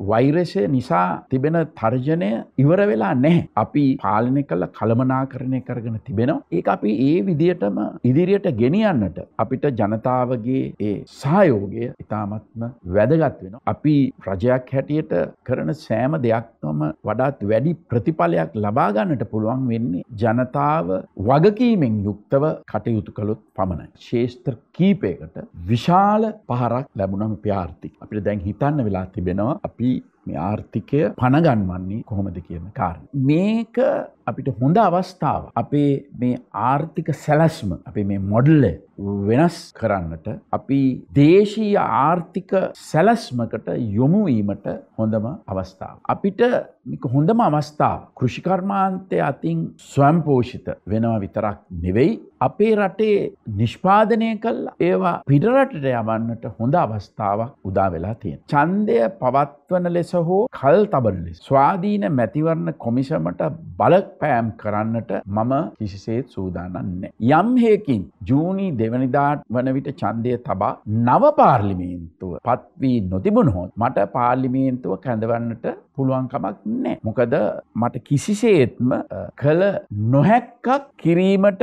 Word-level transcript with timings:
වෛරසය 0.00 0.62
නිසා 0.74 1.06
තිබෙන 1.30 1.58
තර්ජනය 1.80 2.30
ඉවර 2.62 2.80
වෙලා 2.90 3.14
නැහැ. 3.24 3.48
අපි 3.56 3.84
පාලනය 4.04 4.42
කළ 4.50 4.66
කළමනාකරණය 4.78 5.60
කරගෙන 5.68 5.98
තිබෙනවා. 6.06 6.42
ඒක 6.52 6.68
අපි 6.76 6.92
ඒ 7.08 7.16
විදියටම 7.28 7.78
ඉදිරියට 8.10 8.48
ගෙනියන්නට 8.60 9.18
අපිට 9.44 9.66
ජනතාවගේ 9.80 10.62
ඒ 10.88 10.94
සහයෝගය 11.18 11.84
ඉතාමත්ම 12.04 12.64
වැදගත් 12.96 13.42
වෙනවා. 13.44 13.62
අපි 13.72 13.96
රජයක් 14.28 14.72
හැටියට 14.76 15.14
කරන 15.48 15.72
සෑම 15.84 16.16
දෙයක්ම 16.26 16.80
වඩාත් 17.08 17.44
වැඩි 17.52 17.74
ප්‍රතිඵලයක් 17.90 18.56
ලබා 18.64 18.88
ගන්නට 18.96 19.24
පුළුවන් 19.32 19.66
වෙන්නේ 19.72 20.06
ජනතාව 20.22 20.88
වගකීමෙන් 21.28 22.00
යුක්තව 22.08 22.44
කටයුතු 22.72 23.16
කළොත් 23.18 23.42
පමණයි. 23.56 23.88
ශේෂ්ත්‍ර 24.08 24.54
කීපයකට 24.78 25.36
විශාල 25.70 26.24
පහරක් 26.48 26.86
ලැබුණම 26.98 27.36
අපි 27.38 27.50
ආර්ථික. 27.60 27.94
අපිට 28.02 28.24
දැන් 28.26 28.40
හිතන්න 28.48 28.84
වෙලා 28.86 29.06
තිබෙනවා 29.14 29.58
අපි 29.68 29.89
මේ 30.26 30.38
ආර්ථිකය 30.40 31.00
පණගන්වන්නේ 31.18 32.02
කොහොමද 32.02 32.36
කියන 32.46 32.66
කාරණය. 32.74 33.06
මේක 33.30 33.76
අපිට 34.26 34.48
හොඳ 34.60 34.76
අවස්ථාව 34.78 35.42
අපේ 35.54 35.90
මේ 36.20 36.40
ආර්ථික 36.66 37.08
සැලැස්ම 37.24 37.72
අපි 37.88 38.04
මේ 38.04 38.20
මොඩල්ල 38.32 38.64
වෙනස් 39.28 39.58
කරන්නට 39.72 40.26
අපි 40.52 40.80
දේශීය 41.12 41.76
ආර්ථික 41.80 42.52
සැලැස්මකට 42.80 43.68
යොමුවීමට 43.98 44.66
හොඳම 44.98 45.26
අවස්ථාව. 45.46 45.96
අපිට 46.06 46.40
මේක 46.86 47.04
හොඳම 47.14 47.40
අවස්ථාව 47.40 48.00
කෘෂිකර්මාන්තය 48.18 49.20
අතින් 49.22 49.58
ස්වම්පෝෂිත 49.90 50.68
වෙනවා 50.86 51.20
විතරක් 51.24 51.58
නෙවෙයි 51.84 52.12
අපේ 52.40 52.74
රටේ 52.76 53.16
නිෂ්පාදනය 53.56 54.28
කල්ලා 54.44 54.74
ඒවා 54.80 55.14
පිටරටට 55.26 55.86
යවන්නට 55.90 56.44
හොඳ 56.58 56.74
අවස්ථාවක් 56.82 57.50
උදා 57.68 57.88
වෙලා 57.94 58.14
තියෙන. 58.22 58.38
ඡන්දය 58.52 58.96
පවත්වන 59.20 59.90
ලෙස 59.96 60.12
හෝ 60.28 60.40
කල් 60.60 60.80
තබන 60.92 61.18
ලෙස 61.26 61.42
ස්වාධීන 61.48 62.06
මැතිවරණ 62.12 62.72
කොමිසමට 62.78 63.42
බලපෑම් 63.80 64.48
කරන්නට 64.62 65.12
මම 65.28 65.52
කිසිසේත් 65.78 66.32
සූදානම් 66.36 66.88
නැහැ. 66.94 67.12
යම් 67.32 67.50
හේකින් 67.56 68.02
ජූනි 68.30 68.68
දෙවනිදාට 68.90 69.44
වන 69.50 69.70
විට 69.76 69.90
ඡන්දය 69.94 70.36
තබා 70.40 70.72
නව 71.00 71.32
පාර්ලිමේන්තුව 71.36 72.32
පත්වී 72.44 72.98
නොතිබුණහොත් 73.10 73.72
මට 73.76 74.06
පාර්ලිමේන්තුව 74.12 74.94
කැඳවන්නට 74.98 75.66
පුළුවන්කමක් 75.96 76.58
නෑ. 76.84 76.98
මොකද 77.08 77.34
මට 77.82 78.04
කිසිසේත්ම 78.08 78.92
කළ 79.42 79.62
නොහැක්කක් 80.14 80.68
කිරීමට 81.02 81.62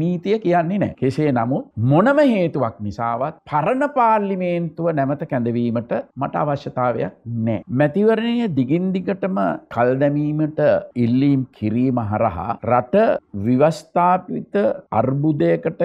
නීතිය 0.00 0.38
කියන්නේ 0.44 0.80
නෑ. 0.82 0.94
කෙසේ 1.00 1.30
නමුත් 1.38 1.66
මොනම 1.92 2.20
හේතුවක් 2.32 2.76
නිසාවත් 2.86 3.38
පරණ 3.50 3.84
පාර්ලිමේන්තුව 3.96 4.90
නැමත 4.98 5.24
කැඳවීමට 5.32 5.92
මට 6.20 6.42
අවශ්‍යතාවයක් 6.42 7.14
නෑ. 7.46 7.62
මැතිවරණය 7.80 8.48
දිගින් 8.58 8.92
දිගටම 8.96 9.40
කල් 9.74 9.92
දැමීමට 10.02 10.60
ඉල්ලීම් 11.04 11.46
කිරීම 11.58 12.02
හරහා 12.12 12.58
රට 12.72 13.06
විවස්ථාපිත 13.46 14.54
අර්බුදයකට 15.00 15.82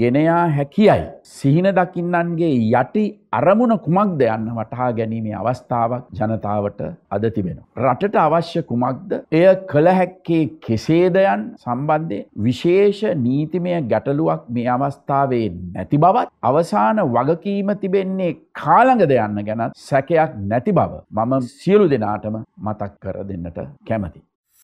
ගෙනයා 0.00 0.44
හැකියයි. 0.58 1.00
සිහින 1.36 1.70
දකින්නන්ගේ 1.78 2.54
යටි 2.72 3.04
අරමුණ 3.32 3.72
කුමක්ද 3.84 4.22
යන්න 4.26 4.46
වටහා 4.54 4.88
ගැනීමේ 4.98 5.34
අවස්ථාවක් 5.40 6.06
ජනතාවට 6.18 6.80
අද 7.14 7.24
තිබෙනවා. 7.34 7.66
රටට 7.82 8.16
අවශ්‍ය 8.22 8.62
කුමක්ද 8.70 9.12
එය 9.32 9.44
කළ 9.70 9.90
හැක්කේ 9.98 10.40
කෙසේදයන් 10.66 11.44
සම්බන්ධය 11.64 12.18
විශේෂ 12.46 13.02
නීතිමය 13.26 13.76
ගැටලුවක් 13.92 14.48
මේ 14.56 14.66
අවස්ථාවේ 14.76 15.46
නැති 15.76 16.00
බවත් 16.04 16.34
අවසාන 16.42 17.02
වගකීම 17.08 17.70
තිබෙන්නේ 17.84 18.32
කාළඟද 18.54 19.14
යන්න 19.18 19.44
ගැනත් 19.50 19.78
සැකයක් 19.84 20.34
නැති 20.50 20.74
බව 20.80 21.04
මම 21.18 21.38
සියලු 21.54 21.86
දෙනාටම 21.94 22.42
මතක් 22.58 22.92
කර 22.98 23.22
දෙන්නට 23.30 23.62
කැමති. 23.86 24.20